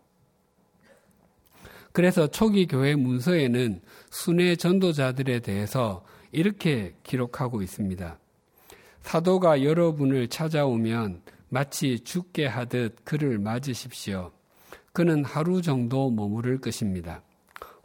그래서 1.90 2.28
초기 2.28 2.68
교회 2.68 2.94
문서에는 2.94 3.80
순회 4.10 4.54
전도자들에 4.54 5.40
대해서 5.40 6.04
이렇게 6.30 6.94
기록하고 7.02 7.60
있습니다. 7.60 8.16
사도가 9.00 9.64
여러분을 9.64 10.28
찾아오면 10.28 11.22
마치 11.48 11.98
죽게 11.98 12.46
하듯 12.46 13.04
그를 13.04 13.40
맞으십시오. 13.40 14.30
그는 14.92 15.24
하루 15.24 15.60
정도 15.60 16.08
머무를 16.08 16.60
것입니다. 16.60 17.20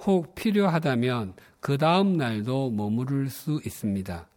혹 0.05 0.35
필요하다면 0.35 1.33
그 1.65 1.79
다음 1.79 2.15
날도 2.15 2.69
머무를 2.69 3.27
수 3.27 3.59
있습니다. 3.65 4.27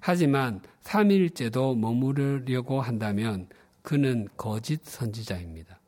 하지만 0.00 0.62
3일째도 0.84 1.76
머무르려고 1.76 2.80
한다면 2.80 3.46
그는 3.82 4.26
거짓 4.38 4.82
선지자입니다. 4.82 5.78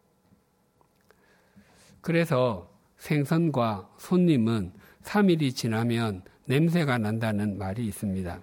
그래서 2.03 2.71
생선과 2.99 3.93
손님은 3.97 4.75
3일이 5.05 5.57
지나면 5.57 6.21
냄새가 6.45 6.99
난다는 6.99 7.57
말이 7.57 7.87
있습니다. 7.87 8.39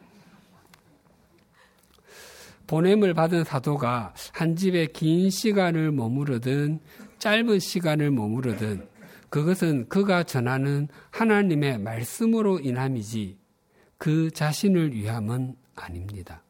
보냄을 2.65 3.13
받은 3.13 3.43
사도가 3.43 4.15
한 4.33 4.55
집에 4.55 4.87
긴 4.87 5.29
시간을 5.29 5.91
머무르든 5.91 6.79
짧은 7.19 7.59
시간을 7.59 8.09
머무르든 8.09 8.89
그것은 9.31 9.87
그가 9.87 10.23
전하는 10.23 10.89
하나님의 11.09 11.79
말씀으로 11.79 12.59
인함이지 12.59 13.39
그 13.97 14.29
자신을 14.29 14.93
위함은 14.93 15.55
아닙니다. 15.73 16.43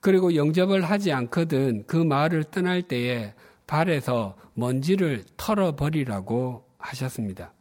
그리고 0.00 0.34
영접을 0.34 0.82
하지 0.82 1.12
않거든 1.12 1.84
그 1.86 1.96
마을을 1.96 2.44
떠날 2.50 2.82
때에 2.82 3.34
발에서 3.68 4.36
먼지를 4.54 5.24
털어버리라고 5.36 6.66
하셨습니다. 6.76 7.54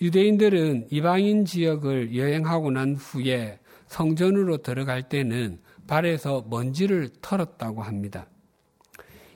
유대인들은 0.00 0.86
이방인 0.90 1.44
지역을 1.44 2.16
여행하고 2.16 2.70
난 2.70 2.94
후에 2.94 3.58
성전으로 3.88 4.58
들어갈 4.58 5.08
때는 5.08 5.60
발에서 5.88 6.46
먼지를 6.48 7.10
털었다고 7.20 7.82
합니다. 7.82 8.28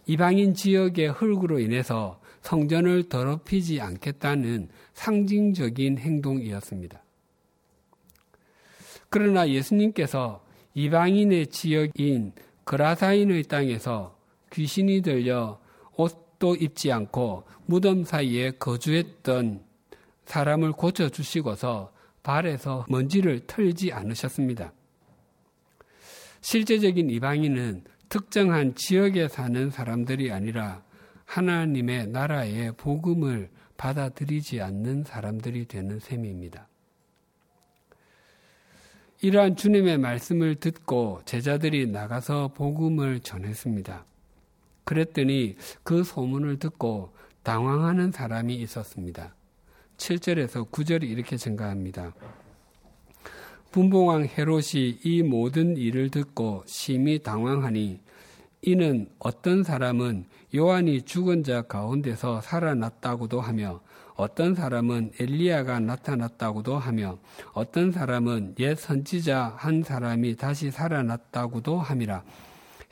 이방인 0.07 0.55
지역의 0.55 1.13
흙으로 1.13 1.59
인해서 1.59 2.21
성전을 2.43 3.09
더럽히지 3.09 3.81
않겠다는 3.81 4.69
상징적인 4.93 5.99
행동이었습니다. 5.99 7.03
그러나 9.09 9.49
예수님께서 9.49 10.45
이방인의 10.75 11.47
지역인 11.47 12.33
그라사인의 12.65 13.45
땅에서 13.45 14.19
귀신이 14.53 15.03
들려 15.03 15.61
옷도 15.97 16.55
입지 16.57 16.93
않고 16.93 17.45
무덤 17.67 18.05
사이에 18.05 18.53
거주했던 18.53 19.63
사람을 20.27 20.73
고쳐주시고서 20.73 21.93
발에서 22.23 22.87
먼지를 22.89 23.41
털지 23.47 23.93
않으셨습니다. 23.93 24.73
실제적인 26.41 27.11
이방인은 27.11 27.85
특정한 28.09 28.75
지역에 28.75 29.29
사는 29.29 29.71
사람들이 29.71 30.33
아니라 30.33 30.83
하나님의 31.25 32.09
나라의 32.09 32.73
복음을 32.77 33.51
받아들이지 33.77 34.61
않는 34.61 35.05
사람들이 35.05 35.67
되는 35.67 35.99
셈입니다. 35.99 36.69
이러한 39.21 39.57
주님의 39.57 39.99
말씀을 39.99 40.57
듣고 40.57 41.23
제자들이 41.25 41.87
나가서 41.87 42.49
복음을 42.49 43.21
전했습니다. 43.21 44.05
그랬더니 44.85 45.57
그 45.83 46.05
소문을 46.05 46.59
듣고 46.59 47.15
당황하는 47.43 48.13
사람이 48.13 48.55
있었습니다. 48.57 49.35
7절에서 49.97 50.71
9절이 50.71 51.05
이렇게 51.05 51.37
증가합니다. 51.37 52.15
분봉왕 53.75 54.29
헤롯이 54.39 55.01
이 55.03 55.25
모든 55.25 55.77
일을 55.77 56.09
듣고 56.09 56.63
심히 56.65 57.19
당황하니 57.19 57.99
이는 58.63 59.09
어떤 59.19 59.65
사람은 59.65 60.27
요한이 60.55 61.03
죽은 61.03 61.43
자 61.43 61.63
가운데서 61.63 62.41
살아났다고도 62.41 63.41
하며 63.41 63.81
어떤 64.15 64.55
사람은 64.55 65.15
엘리야가 65.19 65.81
나타났다고도 65.81 66.79
하며 66.79 67.19
어떤 67.53 67.91
사람은 67.91 68.55
옛 68.61 68.77
선지자 68.77 69.55
한 69.57 69.83
사람이 69.83 70.37
다시 70.37 70.71
살아났다고도 70.71 71.77
함이라 71.77 72.23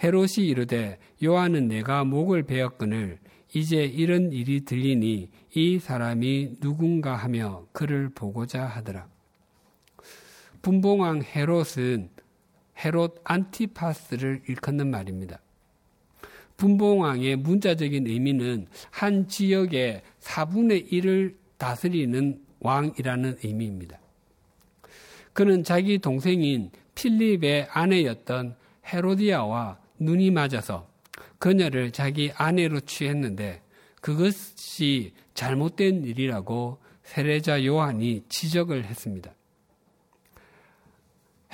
헤롯이 0.02 0.48
이르되 0.48 0.98
요한은 1.22 1.68
내가 1.68 2.02
목을 2.02 2.42
베었거늘 2.42 3.20
이제 3.54 3.84
이런 3.84 4.32
일이 4.32 4.64
들리니 4.64 5.30
이 5.54 5.78
사람이 5.78 6.58
누군가 6.58 7.14
하며 7.14 7.66
그를 7.70 8.08
보고자 8.08 8.64
하더라. 8.64 9.11
분봉왕 10.62 11.22
헤롯은 11.24 12.10
헤롯 12.78 13.20
안티파스를 13.24 14.42
일컫는 14.48 14.90
말입니다. 14.90 15.40
분봉왕의 16.56 17.36
문자적인 17.36 18.06
의미는 18.06 18.66
한 18.90 19.26
지역의 19.26 20.02
4분의 20.20 20.90
1을 20.92 21.34
다스리는 21.58 22.40
왕이라는 22.60 23.38
의미입니다. 23.42 23.98
그는 25.32 25.64
자기 25.64 25.98
동생인 25.98 26.70
필립의 26.94 27.68
아내였던 27.70 28.56
헤로디아와 28.86 29.78
눈이 29.98 30.30
맞아서 30.30 30.88
그녀를 31.38 31.90
자기 31.90 32.30
아내로 32.36 32.80
취했는데 32.80 33.62
그것이 34.00 35.12
잘못된 35.34 36.04
일이라고 36.04 36.78
세례자 37.02 37.64
요한이 37.64 38.24
지적을 38.28 38.84
했습니다. 38.84 39.32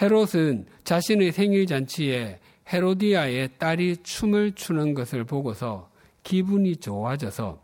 헤롯은 0.01 0.67
자신의 0.85 1.33
생일 1.33 1.67
잔치에 1.67 2.39
헤로디아의 2.73 3.59
딸이 3.59 3.99
춤을 4.03 4.53
추는 4.53 4.95
것을 4.95 5.25
보고서 5.25 5.91
기분이 6.23 6.77
좋아져서 6.77 7.61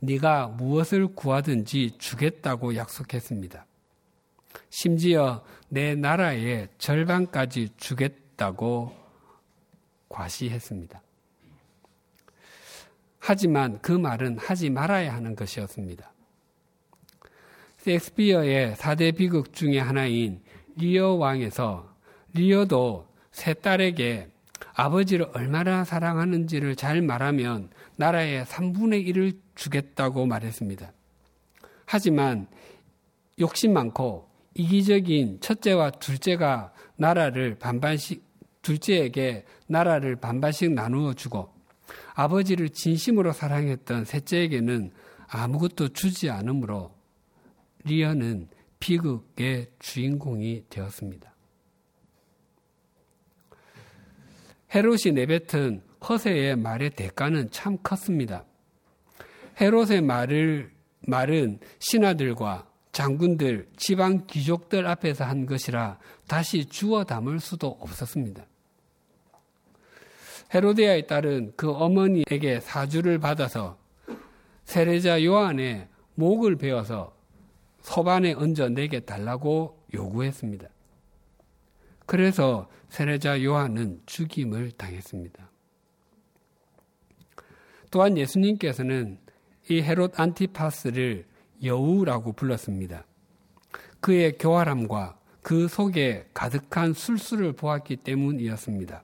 네가 0.00 0.48
무엇을 0.48 1.08
구하든지 1.08 1.96
주겠다고 1.98 2.76
약속했습니다. 2.76 3.66
심지어 4.70 5.44
내 5.68 5.94
나라의 5.94 6.68
절반까지 6.78 7.70
주겠다고 7.76 8.94
과시했습니다. 10.08 11.02
하지만 13.18 13.80
그 13.82 13.92
말은 13.92 14.38
하지 14.38 14.70
말아야 14.70 15.14
하는 15.14 15.34
것이었습니다. 15.34 16.12
섹스피어의 17.78 18.74
4대 18.74 19.16
비극 19.16 19.52
중의 19.52 19.82
하나인 19.82 20.40
리어 20.78 21.14
왕에서 21.14 21.92
리어도 22.34 23.06
세 23.32 23.52
딸에게 23.54 24.28
아버지를 24.74 25.28
얼마나 25.32 25.84
사랑하는지를 25.84 26.76
잘 26.76 27.02
말하면 27.02 27.70
나라의 27.96 28.44
3분의 28.44 29.06
1을 29.08 29.38
주겠다고 29.54 30.26
말했습니다. 30.26 30.92
하지만 31.84 32.46
욕심 33.40 33.72
많고 33.72 34.28
이기적인 34.54 35.40
첫째와 35.40 35.90
둘째가 35.90 36.72
나라를 36.96 37.56
반반씩 37.58 38.24
둘째에게 38.62 39.44
나라를 39.66 40.16
반반씩 40.16 40.72
나누어 40.72 41.14
주고 41.14 41.52
아버지를 42.14 42.70
진심으로 42.70 43.32
사랑했던 43.32 44.04
셋째에게는 44.04 44.92
아무것도 45.28 45.88
주지 45.88 46.30
않으므로 46.30 46.92
리언은 47.84 48.48
비극의 48.80 49.70
주인공이 49.78 50.64
되었습니다. 50.68 51.34
헤롯이 54.74 55.12
내뱉은 55.14 55.82
허세의 56.08 56.56
말의 56.56 56.90
대가는 56.90 57.50
참 57.50 57.78
컸습니다. 57.82 58.44
헤롯의 59.60 60.02
말을, 60.02 60.70
말은 61.00 61.58
신하들과 61.78 62.68
장군들, 62.92 63.68
지방 63.76 64.26
귀족들 64.26 64.86
앞에서 64.86 65.24
한 65.24 65.46
것이라 65.46 65.98
다시 66.26 66.66
주워 66.66 67.04
담을 67.04 67.40
수도 67.40 67.68
없었습니다. 67.80 68.46
헤로데아의 70.54 71.06
딸은 71.06 71.52
그 71.56 71.70
어머니에게 71.70 72.60
사주를 72.60 73.18
받아서 73.18 73.78
세례자 74.64 75.24
요한의 75.24 75.88
목을 76.14 76.56
베어서 76.56 77.17
소반에 77.88 78.34
얹어 78.34 78.68
내게 78.68 79.00
달라고 79.00 79.82
요구했습니다. 79.94 80.68
그래서 82.04 82.68
세례자 82.90 83.42
요한은 83.42 84.02
죽임을 84.04 84.72
당했습니다. 84.72 85.50
또한 87.90 88.18
예수님께서는 88.18 89.18
이 89.70 89.80
헤롯 89.80 90.20
안티파스를 90.20 91.24
여우라고 91.64 92.34
불렀습니다. 92.34 93.06
그의 94.00 94.36
교활함과 94.36 95.18
그 95.40 95.66
속에 95.66 96.28
가득한 96.34 96.92
술수를 96.92 97.54
보았기 97.54 97.96
때문이었습니다. 97.96 99.02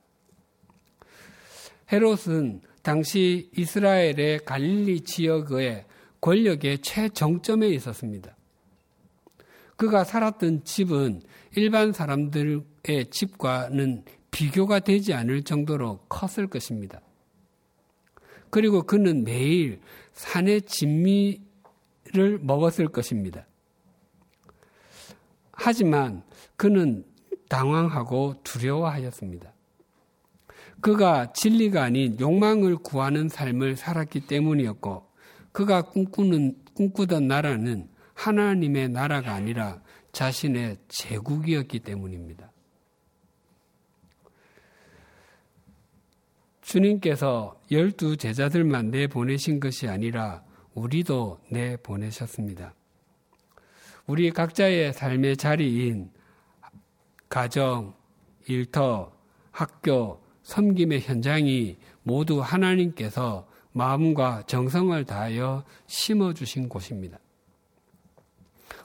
헤롯은 1.91 2.61
당시 2.83 3.51
이스라엘의 3.57 4.41
갈릴리 4.45 5.01
지역의 5.01 5.87
권력의 6.21 6.81
최정점에 6.81 7.69
있었습니다. 7.69 8.37
그가 9.77 10.05
살았던 10.05 10.65
집은 10.65 11.23
일반 11.57 11.93
사람들의 11.93 13.11
집과는 13.11 14.05
비교가 14.31 14.81
되지 14.81 15.15
않을 15.15 15.43
정도로 15.43 15.99
컸을 16.09 16.49
것입니다. 16.49 17.01
그리고 18.51 18.83
그는 18.83 19.25
매일 19.25 19.81
산의 20.13 20.63
진미를 20.63 22.39
먹었을 22.41 22.89
것입니다. 22.89 23.47
하지만 25.53 26.23
그는 26.57 27.05
당황하고 27.49 28.37
두려워하였습니다. 28.43 29.53
그가 30.81 31.33
진리가 31.33 31.83
아닌 31.83 32.19
욕망을 32.21 32.77
구하는 32.77 33.29
삶을 33.29 33.77
살았기 33.77 34.27
때문이었고 34.27 35.09
그가 35.53 35.83
꿈꾸는 35.83 36.57
꿈꾸던 36.75 37.29
나라는 37.29 37.89
하나님의 38.15 38.89
나라가 38.91 39.35
아니라 39.35 39.81
자신의 40.13 40.79
제국이었기 40.89 41.81
때문입니다. 41.81 42.51
주님께서 46.63 47.61
열두 47.71 48.17
제자들만 48.17 48.91
내 48.91 49.07
보내신 49.07 49.61
것이 49.61 49.89
아니라 49.89 50.43
우리도 50.75 51.41
내 51.51 51.77
보내셨습니다. 51.77 52.75
우리 54.07 54.31
각자의 54.31 54.93
삶의 54.93 55.37
자리인 55.37 56.11
가정, 57.29 57.95
일터, 58.47 59.13
학교, 59.51 60.23
섬김의 60.43 61.01
현장이 61.01 61.79
모두 62.03 62.41
하나님께서 62.41 63.49
마음과 63.73 64.45
정성을 64.47 65.05
다하여 65.05 65.65
심어주신 65.87 66.69
곳입니다. 66.69 67.19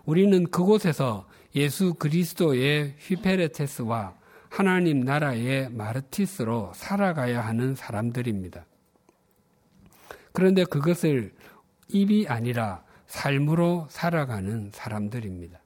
우리는 0.05 0.49
그곳에서 0.49 1.27
예수 1.55 1.93
그리스도의 1.95 2.95
휘페레테스와 2.99 4.15
하나님 4.49 5.01
나라의 5.01 5.69
마르티스로 5.69 6.71
살아가야 6.75 7.41
하는 7.41 7.75
사람들입니다. 7.75 8.65
그런데 10.31 10.63
그것을 10.63 11.33
입이 11.89 12.27
아니라 12.27 12.83
삶으로 13.07 13.87
살아가는 13.89 14.69
사람들입니다. 14.71 15.59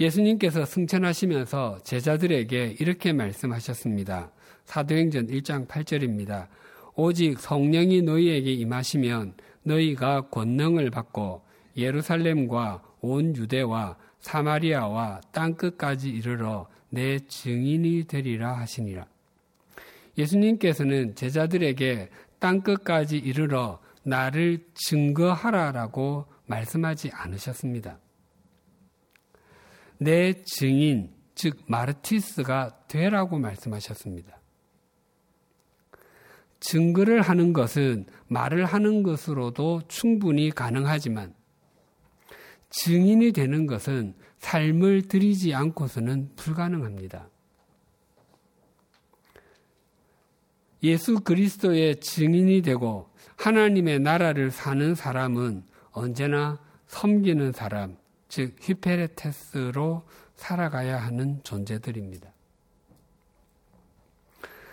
예수님께서 0.00 0.64
승천하시면서 0.64 1.80
제자들에게 1.84 2.76
이렇게 2.80 3.12
말씀하셨습니다. 3.12 4.32
사도행전 4.64 5.28
1장 5.28 5.66
8절입니다. 5.66 6.48
오직 6.94 7.38
성령이 7.38 8.02
너희에게 8.02 8.52
임하시면 8.52 9.34
너희가 9.62 10.28
권능을 10.28 10.90
받고 10.90 11.42
예루살렘과 11.76 12.82
온 13.00 13.36
유대와 13.36 13.96
사마리아와 14.20 15.20
땅 15.32 15.54
끝까지 15.54 16.10
이르러 16.10 16.68
내 16.90 17.18
증인이 17.18 18.04
되리라 18.04 18.56
하시니라. 18.58 19.06
예수님께서는 20.18 21.14
제자들에게 21.14 22.10
땅 22.38 22.60
끝까지 22.60 23.16
이르러 23.16 23.80
나를 24.02 24.66
증거하라라고 24.74 26.26
말씀하지 26.46 27.10
않으셨습니다. 27.12 27.98
내 29.98 30.42
증인, 30.42 31.12
즉 31.34 31.58
마르티스가 31.66 32.86
되라고 32.88 33.38
말씀하셨습니다. 33.38 34.38
증거를 36.60 37.22
하는 37.22 37.52
것은 37.52 38.06
말을 38.28 38.64
하는 38.64 39.02
것으로도 39.02 39.82
충분히 39.88 40.50
가능하지만 40.50 41.34
증인이 42.72 43.32
되는 43.32 43.66
것은 43.66 44.14
삶을 44.38 45.02
들이지 45.02 45.54
않고서는 45.54 46.30
불가능합니다. 46.36 47.28
예수 50.82 51.20
그리스도의 51.20 52.00
증인이 52.00 52.62
되고 52.62 53.08
하나님의 53.36 54.00
나라를 54.00 54.50
사는 54.50 54.94
사람은 54.94 55.64
언제나 55.92 56.58
섬기는 56.86 57.52
사람, 57.52 57.96
즉 58.28 58.56
히페레테스로 58.60 60.04
살아가야 60.34 60.98
하는 60.98 61.40
존재들입니다. 61.44 62.32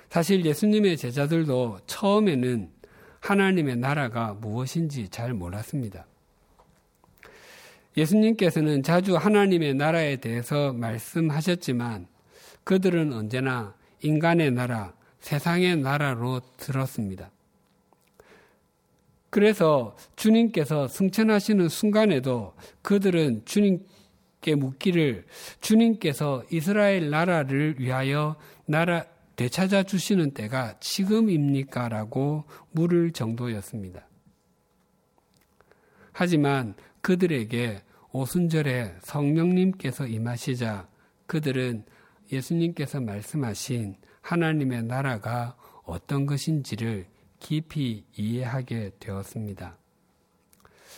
사실 0.09 0.43
예수님의 0.43 0.97
제자들도 0.97 1.79
처음에는 1.85 2.71
하나님의 3.19 3.75
나라가 3.75 4.33
무엇인지 4.33 5.09
잘 5.09 5.33
몰랐습니다. 5.33 6.08
예수님께서는 7.99 8.81
자주 8.81 9.15
하나님의 9.15 9.75
나라에 9.75 10.17
대해서 10.17 10.73
말씀하셨지만 10.73 12.07
그들은 12.63 13.11
언제나 13.13 13.75
인간의 14.01 14.51
나라, 14.51 14.93
세상의 15.19 15.77
나라로 15.77 16.41
들었습니다. 16.57 17.29
그래서 19.29 19.95
주님께서 20.15 20.87
승천하시는 20.87 21.67
순간에도 21.69 22.55
그들은 22.81 23.43
주님께 23.45 24.55
묻기를 24.55 25.25
주님께서 25.61 26.43
이스라엘 26.51 27.09
나라를 27.09 27.75
위하여 27.79 28.37
나라 28.65 29.05
되찾아 29.35 29.83
주시는 29.83 30.31
때가 30.31 30.79
지금입니까? 30.79 31.89
라고 31.89 32.45
물을 32.71 33.11
정도였습니다. 33.11 34.07
하지만 36.11 36.75
그들에게 37.01 37.81
오순절에 38.11 38.95
성령님께서 39.01 40.07
임하시자 40.07 40.87
그들은 41.27 41.85
예수님께서 42.31 42.99
말씀하신 43.01 43.95
하나님의 44.21 44.83
나라가 44.83 45.55
어떤 45.83 46.25
것인지를 46.25 47.07
깊이 47.39 48.05
이해하게 48.15 48.91
되었습니다. 48.99 49.77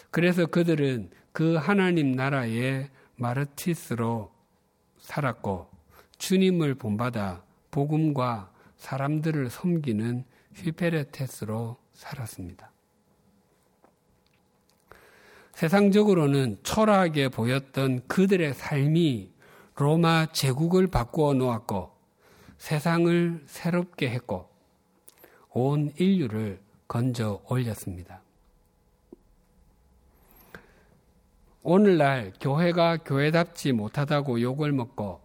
그래서 0.10 0.46
그들은 0.46 1.10
그 1.32 1.56
하나님 1.56 2.14
나라의 2.14 2.90
마르티스로 3.16 4.32
살았고 5.00 5.70
주님을 6.18 6.76
본받아 6.76 7.44
복음과 7.72 8.52
사람들을 8.78 9.50
섬기는 9.50 10.26
휘페레테스로 10.56 11.78
살았습니다. 11.94 12.72
세상적으로는 15.54 16.58
초라하게 16.64 17.30
보였던 17.30 18.08
그들의 18.08 18.54
삶이 18.54 19.32
로마 19.76 20.28
제국을 20.32 20.88
바꾸어 20.88 21.34
놓았고 21.34 21.92
세상을 22.58 23.44
새롭게 23.48 24.10
했고 24.10 24.50
온 25.50 25.92
인류를 25.98 26.60
건져 26.88 27.42
올렸습니다. 27.48 28.22
오늘날 31.64 32.34
교회가 32.40 32.98
교회답지 32.98 33.72
못하다고 33.72 34.42
욕을 34.42 34.72
먹고 34.72 35.22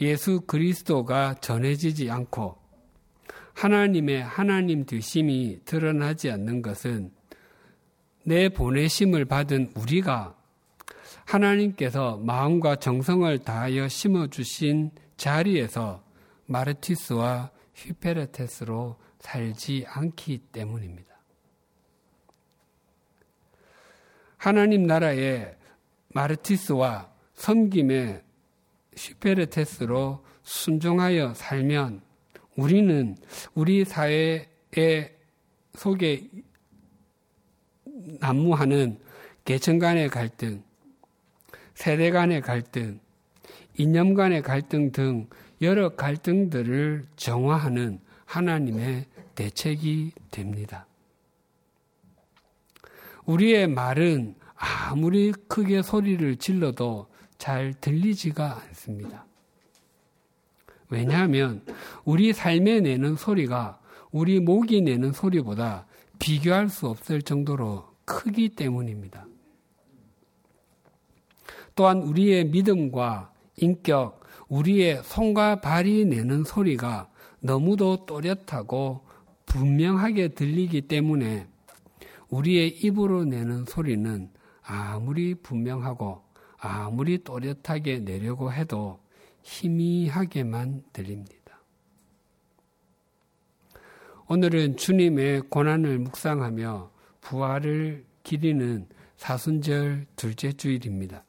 예수 0.00 0.42
그리스도가 0.42 1.34
전해지지 1.34 2.10
않고 2.10 2.58
하나님의 3.54 4.22
하나님 4.22 4.84
되심이 4.84 5.60
드러나지 5.64 6.30
않는 6.30 6.60
것은 6.60 7.10
내 8.28 8.48
보내심을 8.48 9.24
받은 9.24 9.72
우리가 9.76 10.36
하나님께서 11.26 12.16
마음과 12.16 12.74
정성을 12.74 13.38
다하여 13.38 13.86
심어주신 13.86 14.90
자리에서 15.16 16.02
마르티스와 16.46 17.52
휘페레테스로 17.76 18.96
살지 19.20 19.84
않기 19.86 20.38
때문입니다. 20.50 21.14
하나님 24.38 24.88
나라의 24.88 25.56
마르티스와 26.08 27.08
섬김의 27.34 28.22
슈페르테스로 28.96 30.24
순종하여 30.42 31.34
살면 31.34 32.00
우리는 32.56 33.16
우리 33.54 33.84
사회의 33.84 34.48
속에 35.74 36.28
난무하는 38.20 38.98
계층 39.44 39.78
간의 39.78 40.08
갈등, 40.08 40.62
세대 41.74 42.10
간의 42.10 42.40
갈등, 42.40 43.00
이념 43.78 44.14
간의 44.14 44.42
갈등 44.42 44.92
등 44.92 45.28
여러 45.62 45.90
갈등들을 45.94 47.04
정화하는 47.16 48.00
하나님의 48.24 49.06
대책이 49.34 50.12
됩니다. 50.30 50.86
우리의 53.24 53.68
말은 53.68 54.34
아무리 54.54 55.32
크게 55.48 55.82
소리를 55.82 56.36
질러도 56.36 57.08
잘 57.38 57.74
들리지가 57.80 58.62
않습니다. 58.62 59.26
왜냐하면 60.88 61.62
우리 62.04 62.32
삶에 62.32 62.80
내는 62.80 63.16
소리가 63.16 63.80
우리 64.12 64.40
목이 64.40 64.80
내는 64.82 65.12
소리보다 65.12 65.86
비교할 66.18 66.68
수 66.68 66.86
없을 66.86 67.20
정도로 67.20 67.95
크기 68.06 68.48
때문입니다. 68.48 69.26
또한 71.74 71.98
우리의 71.98 72.46
믿음과 72.46 73.34
인격, 73.56 74.20
우리의 74.48 75.02
손과 75.02 75.60
발이 75.60 76.06
내는 76.06 76.44
소리가 76.44 77.10
너무도 77.40 78.06
또렷하고 78.06 79.04
분명하게 79.44 80.28
들리기 80.28 80.88
때문에 80.88 81.46
우리의 82.28 82.68
입으로 82.82 83.24
내는 83.24 83.64
소리는 83.66 84.30
아무리 84.62 85.34
분명하고 85.34 86.22
아무리 86.58 87.22
또렷하게 87.22 88.00
내려고 88.00 88.52
해도 88.52 89.00
희미하게만 89.42 90.84
들립니다. 90.92 91.36
오늘은 94.28 94.76
주님의 94.76 95.42
고난을 95.50 95.98
묵상하며 96.00 96.95
부활을 97.26 98.04
기리는 98.22 98.86
사순절 99.16 100.06
둘째 100.14 100.52
주일입니다. 100.52 101.24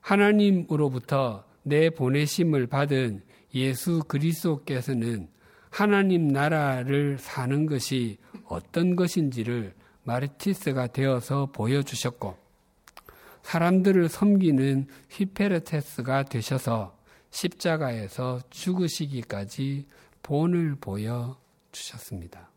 하나님으로부터 0.00 1.44
내 1.62 1.88
보내심을 1.90 2.66
받은 2.66 3.22
예수 3.54 4.02
그리스도께서는 4.08 5.28
하나님 5.70 6.28
나라를 6.28 7.18
사는 7.18 7.66
것이 7.66 8.18
어떤 8.46 8.96
것인지를 8.96 9.72
마르티스가 10.02 10.88
되어서 10.88 11.46
보여주셨고 11.46 12.36
사람들을 13.42 14.08
섬기는 14.08 14.88
히페르테스가 15.10 16.24
되셔서 16.24 16.98
십자가에서 17.30 18.40
죽으시기까지 18.50 19.86
본을 20.24 20.76
보여 20.80 21.38
주셨습니다. 21.70 22.49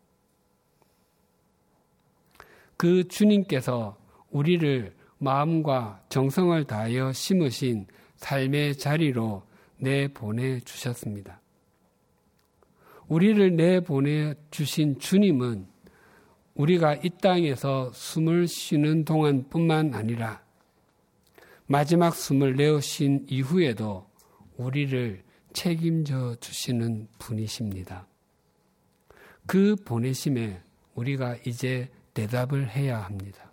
그 2.84 3.08
주님께서 3.08 3.98
우리를 4.30 4.94
마음과 5.18 6.04
정성을 6.10 6.66
다하여 6.66 7.14
심으신 7.14 7.88
삶의 8.18 8.78
자리로 8.78 9.44
내보내 9.78 10.60
주셨습니다. 10.60 11.40
우리를 13.08 13.56
내보내 13.56 14.34
주신 14.52 15.00
주님은 15.00 15.66
우리가 16.56 16.96
이 16.96 17.10
땅에서 17.22 17.90
숨을 17.94 18.48
쉬는 18.50 19.06
동안 19.06 19.48
뿐만 19.48 19.94
아니라 19.94 20.44
마지막 21.68 22.14
숨을 22.14 22.58
내어신 22.58 23.28
이후에도 23.30 24.10
우리를 24.58 25.24
책임져 25.54 26.36
주시는 26.42 27.08
분이십니다. 27.18 28.08
그 29.48 29.78
보내심에 29.86 30.60
우리가 30.96 31.38
이제 31.48 31.90
대답을 32.14 32.70
해야 32.70 33.00
합니다. 33.04 33.52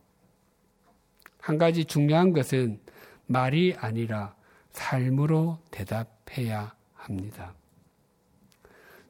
한 1.39 1.59
가지 1.59 1.85
중요한 1.85 2.33
것은 2.33 2.81
말이 3.27 3.75
아니라 3.79 4.35
삶으로 4.73 5.59
대답해야 5.71 6.75
합니다. 6.95 7.55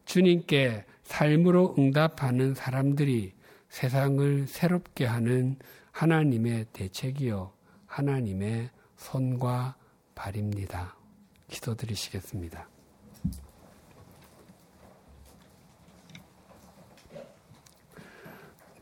주님께 0.05 0.85
삶으로 1.03 1.75
응답하는 1.79 2.55
사람들이 2.55 3.33
세상을 3.69 4.47
새롭게 4.47 5.07
하는 5.07 5.57
하나님의 5.93 6.67
대책이요. 6.73 7.53
하나님의 7.87 8.71
손과 8.97 9.77
발입니다. 10.15 10.97
기도드리시겠습니다. 11.49 12.69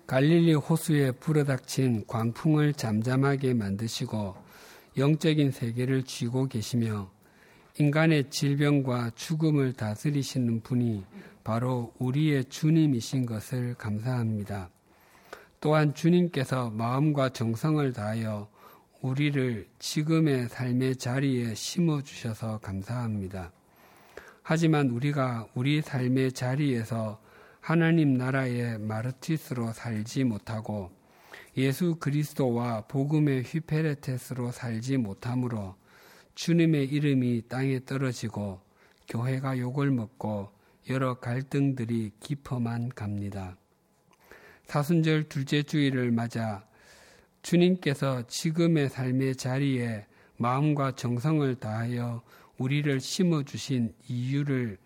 갈릴리 0.08 0.54
호수에 0.54 1.12
불어닥친 1.12 2.06
광풍을 2.06 2.72
잠잠하게 2.72 3.52
만드시고 3.52 4.36
영적인 4.96 5.50
세계를 5.50 6.02
쥐고 6.04 6.46
계시며 6.46 7.10
인간의 7.78 8.30
질병과 8.30 9.10
죽음을 9.16 9.74
다스리시는 9.74 10.62
분이 10.62 11.04
바로 11.44 11.92
우리의 11.98 12.46
주님이신 12.46 13.26
것을 13.26 13.74
감사합니다. 13.74 14.70
또한 15.60 15.92
주님께서 15.92 16.70
마음과 16.70 17.28
정성을 17.28 17.92
다하여 17.92 18.48
우리를 19.02 19.68
지금의 19.78 20.48
삶의 20.48 20.96
자리에 20.96 21.54
심어 21.54 22.00
주셔서 22.00 22.60
감사합니다. 22.60 23.52
하지만 24.42 24.88
우리가 24.88 25.48
우리 25.52 25.82
삶의 25.82 26.32
자리에서 26.32 27.20
하나님 27.68 28.14
나라의 28.14 28.78
마르티스로 28.78 29.74
살지 29.74 30.24
못하고 30.24 30.90
예수 31.58 31.96
그리스도와 31.96 32.86
복음의 32.86 33.42
휘페레테스로 33.42 34.52
살지 34.52 34.96
못하므로 34.96 35.76
주님의 36.34 36.86
이름이 36.86 37.42
땅에 37.46 37.84
떨어지고 37.84 38.62
교회가 39.06 39.58
욕을 39.58 39.90
먹고 39.90 40.50
여러 40.88 41.20
갈등들이 41.20 42.12
깊어만 42.20 42.88
갑니다. 42.88 43.58
사순절 44.64 45.24
둘째 45.24 45.62
주일을 45.62 46.10
맞아 46.10 46.66
주님께서 47.42 48.26
지금의 48.28 48.88
삶의 48.88 49.36
자리에 49.36 50.06
마음과 50.38 50.92
정성을 50.92 51.54
다하여 51.56 52.22
우리를 52.56 52.98
심어주신 52.98 53.92
이유를 54.08 54.78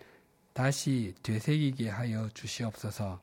다시 0.52 1.14
되새기게 1.22 1.88
하여 1.88 2.28
주시옵소서. 2.34 3.20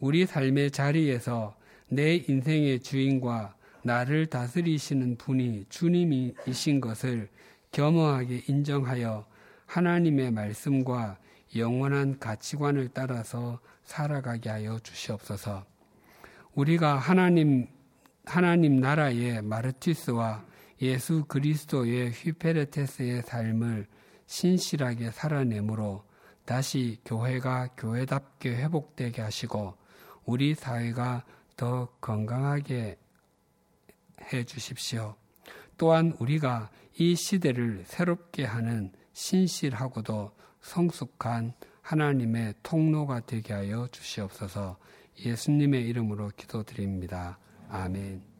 우리 0.00 0.26
삶의 0.26 0.70
자리에서 0.70 1.56
내 1.88 2.16
인생의 2.16 2.80
주인과 2.80 3.54
나를 3.82 4.26
다스리시는 4.26 5.16
분이 5.16 5.66
주님이신 5.68 6.80
것을 6.80 7.28
겸허하게 7.72 8.44
인정하여 8.48 9.26
하나님의 9.66 10.32
말씀과 10.32 11.18
영원한 11.54 12.18
가치관을 12.18 12.90
따라서 12.92 13.60
살아가게 13.84 14.50
하여 14.50 14.78
주시옵소서. 14.80 15.64
우리가 16.54 16.96
하나님 16.96 17.68
하나님 18.24 18.80
나라의 18.80 19.40
마르티스와 19.42 20.44
예수 20.82 21.24
그리스도의 21.26 22.10
휘페레테스의 22.10 23.22
삶을 23.22 23.86
신실하게 24.26 25.12
살아내므로 25.12 26.02
다시 26.46 26.98
교회가 27.04 27.70
교회답게 27.76 28.56
회복되게 28.56 29.20
하시고 29.20 29.74
우리 30.24 30.54
사회가 30.54 31.24
더 31.56 31.88
건강하게 32.00 32.96
해 34.32 34.44
주십시오. 34.44 35.16
또한 35.76 36.14
우리가 36.18 36.70
이 36.98 37.14
시대를 37.14 37.84
새롭게 37.86 38.44
하는 38.44 38.92
신실하고도 39.12 40.32
성숙한 40.60 41.52
하나님의 41.82 42.54
통로가 42.62 43.20
되게 43.20 43.52
하여 43.52 43.86
주시옵소서 43.90 44.78
예수님의 45.18 45.86
이름으로 45.86 46.30
기도드립니다. 46.36 47.38
아멘. 47.68 48.35